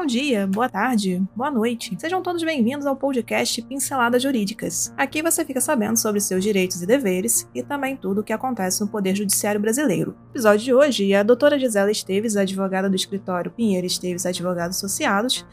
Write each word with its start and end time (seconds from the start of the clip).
Bom 0.00 0.06
dia, 0.06 0.46
boa 0.46 0.66
tarde, 0.66 1.22
boa 1.36 1.50
noite. 1.50 1.94
Sejam 1.98 2.22
todos 2.22 2.42
bem-vindos 2.42 2.86
ao 2.86 2.96
podcast 2.96 3.60
Pinceladas 3.60 4.22
Jurídicas. 4.22 4.94
Aqui 4.96 5.20
você 5.20 5.44
fica 5.44 5.60
sabendo 5.60 5.98
sobre 5.98 6.20
seus 6.20 6.42
direitos 6.42 6.82
e 6.82 6.86
deveres 6.86 7.46
e 7.54 7.62
também 7.62 7.96
tudo 7.96 8.20
o 8.20 8.24
que 8.24 8.32
acontece 8.32 8.80
no 8.80 8.88
Poder 8.88 9.14
Judiciário 9.14 9.60
Brasileiro. 9.60 10.12
No 10.12 10.30
episódio 10.32 10.64
de 10.64 10.72
hoje, 10.72 11.14
a 11.14 11.22
doutora 11.22 11.58
Gisela 11.58 11.90
Esteves, 11.90 12.36
advogada 12.36 12.88
do 12.88 12.96
escritório 12.96 13.50
Pinheiro 13.50 13.86
Esteves 13.86 14.24
Advogados 14.24 14.78
Associados, 14.78 15.46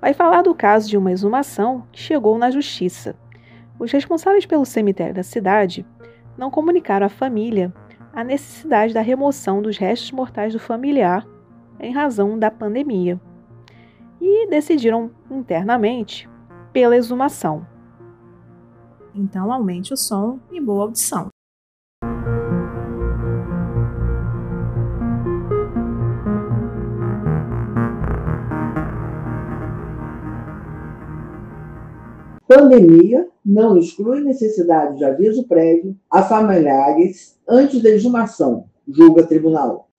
vai 0.00 0.12
falar 0.12 0.42
do 0.42 0.54
caso 0.54 0.88
de 0.88 0.98
uma 0.98 1.12
exumação 1.12 1.86
que 1.92 2.00
chegou 2.00 2.36
na 2.36 2.50
Justiça. 2.50 3.14
Os 3.78 3.90
responsáveis 3.92 4.44
pelo 4.44 4.66
cemitério 4.66 5.14
da 5.14 5.22
cidade 5.22 5.86
não 6.36 6.50
comunicaram 6.50 7.06
à 7.06 7.10
família 7.10 7.72
a 8.12 8.24
necessidade 8.24 8.92
da 8.92 9.00
remoção 9.00 9.62
dos 9.62 9.78
restos 9.78 10.12
mortais 10.12 10.52
do 10.52 10.58
familiar 10.58 11.26
em 11.80 11.92
razão 11.92 12.38
da 12.38 12.50
pandemia 12.50 13.20
e 14.26 14.48
decidiram 14.48 15.10
internamente 15.30 16.26
pela 16.72 16.96
exumação. 16.96 17.66
Então 19.14 19.52
aumente 19.52 19.92
o 19.92 19.96
som 19.96 20.40
e 20.50 20.58
boa 20.58 20.84
audição. 20.84 21.28
Pandemia 32.48 33.28
não 33.44 33.76
exclui 33.76 34.22
necessidade 34.22 34.96
de 34.96 35.04
aviso 35.04 35.46
prévio 35.46 35.94
a 36.10 36.22
familiares 36.22 37.38
antes 37.46 37.82
da 37.82 37.90
exumação, 37.90 38.64
julga 38.88 39.26
tribunal. 39.26 39.83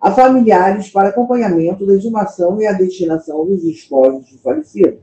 a 0.00 0.10
familiares 0.10 0.88
para 0.88 1.10
acompanhamento 1.10 1.84
da 1.86 1.92
exumação 1.92 2.60
e 2.60 2.66
a 2.66 2.72
destinação 2.72 3.44
dos 3.44 3.62
espólios 3.64 4.30
do 4.30 4.38
falecido. 4.38 4.98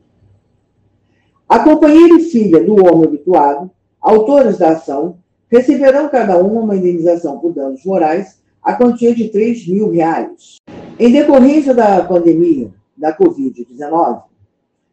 A 1.48 1.60
companheira 1.60 2.16
e 2.16 2.24
filha 2.24 2.64
do 2.64 2.74
homem 2.74 3.06
habituado, 3.06 3.70
autores 4.02 4.58
da 4.58 4.72
ação, 4.72 5.18
receberão 5.50 6.10
cada 6.10 6.38
uma 6.38 6.62
uma 6.62 6.76
indenização 6.76 7.40
por 7.40 7.54
danos 7.54 7.86
morais 7.86 8.42
a 8.62 8.74
quantia 8.74 9.16
de 9.16 9.30
3 9.30 9.68
mil 9.68 9.92
reais. 9.92 10.58
Em 11.00 11.12
decorrência 11.12 11.74
da 11.74 12.04
pandemia 12.04 12.72
da 12.98 13.16
Covid-19, 13.16 14.24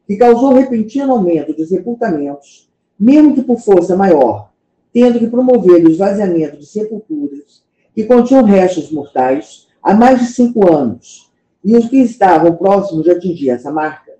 que 0.06 0.16
causou 0.16 0.54
repentino 0.54 1.12
aumento 1.12 1.54
dos 1.54 1.70
sepultamentos, 1.70 2.70
mesmo 2.98 3.34
que 3.34 3.42
por 3.42 3.58
força 3.58 3.96
maior, 3.96 4.50
tendo 4.92 5.18
que 5.18 5.26
promover 5.26 5.84
o 5.84 5.90
esvaziamento 5.90 6.58
de 6.58 6.66
sepulturas 6.66 7.64
que 7.94 8.04
continham 8.04 8.44
restos 8.44 8.92
mortais, 8.92 9.63
há 9.84 9.92
mais 9.92 10.18
de 10.18 10.26
cinco 10.26 10.66
anos, 10.72 11.30
e 11.62 11.76
os 11.76 11.88
que 11.88 11.98
estavam 11.98 12.56
próximos 12.56 13.04
de 13.04 13.10
atingir 13.10 13.50
essa 13.50 13.70
marca. 13.70 14.12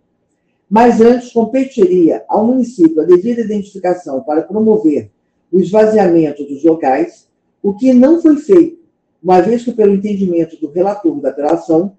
Mas 0.68 1.00
antes 1.00 1.32
competiria 1.32 2.22
ao 2.28 2.46
município 2.46 3.00
a 3.00 3.04
devida 3.04 3.40
identificação 3.40 4.22
para 4.22 4.42
promover 4.42 5.10
o 5.50 5.58
esvaziamento 5.58 6.44
dos 6.44 6.62
locais, 6.62 7.28
o 7.62 7.72
que 7.72 7.94
não 7.94 8.20
foi 8.20 8.36
feito, 8.36 8.84
uma 9.22 9.40
vez 9.40 9.64
que, 9.64 9.72
pelo 9.72 9.94
entendimento 9.94 10.60
do 10.60 10.70
relator 10.70 11.18
da 11.20 11.30
apelação, 11.30 11.96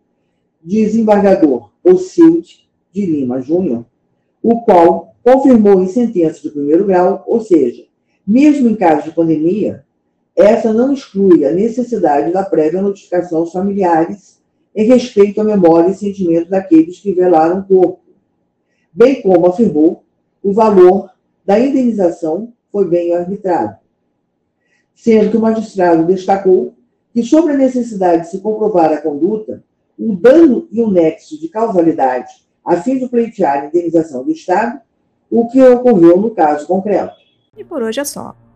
desembargador 0.64 1.72
Ocilde 1.84 2.68
de 2.92 3.06
Lima 3.06 3.42
Júnior, 3.42 3.86
o 4.44 4.62
qual 4.62 5.16
confirmou 5.24 5.82
em 5.82 5.88
sentença 5.88 6.42
de 6.42 6.52
primeiro 6.52 6.86
grau, 6.86 7.24
ou 7.26 7.42
seja, 7.42 7.84
mesmo 8.28 8.70
em 8.70 8.76
caso 8.76 9.06
de 9.06 9.16
pandemia, 9.16 9.84
essa 10.36 10.74
não 10.74 10.92
exclui 10.92 11.46
a 11.46 11.52
necessidade 11.52 12.32
da 12.32 12.44
prévia 12.44 12.82
notificação 12.82 13.40
aos 13.40 13.52
familiares 13.52 14.42
em 14.76 14.86
respeito 14.86 15.40
à 15.40 15.44
memória 15.44 15.90
e 15.90 15.96
sentimento 15.96 16.50
daqueles 16.50 17.00
que 17.00 17.14
velaram 17.14 17.60
o 17.60 17.64
corpo, 17.64 18.02
bem 18.92 19.22
como 19.22 19.48
afirmou, 19.48 20.04
o 20.44 20.52
valor 20.52 21.10
da 21.46 21.58
indenização 21.58 22.52
foi 22.72 22.88
bem 22.88 23.16
arbitrado, 23.16 23.78
sendo 24.94 25.32
que 25.32 25.38
o 25.38 25.42
magistrado 25.42 26.06
destacou 26.06 26.76
que 27.14 27.24
sobre 27.24 27.54
a 27.54 27.58
necessidade 27.58 28.24
de 28.24 28.32
se 28.32 28.40
comprovar 28.40 28.92
a 28.92 29.02
conduta, 29.02 29.64
o 29.98 30.14
dano 30.14 30.68
e 30.70 30.82
o 30.82 30.92
nexo 30.92 31.40
de 31.40 31.48
causalidade 31.48 32.46
a 32.66 32.78
fim 32.78 32.98
de 32.98 33.08
pleitear 33.08 33.62
a 33.62 33.66
indenização 33.68 34.24
do 34.24 34.32
Estado, 34.32 34.82
o 35.30 35.48
que 35.48 35.62
ocorreu 35.62 36.20
no 36.20 36.32
caso 36.32 36.66
concreto. 36.66 37.14
E 37.56 37.64
por 37.64 37.84
hoje 37.84 38.00
é 38.00 38.04
só. 38.04 38.36